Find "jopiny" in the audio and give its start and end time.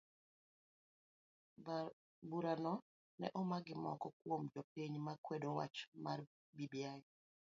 4.53-4.93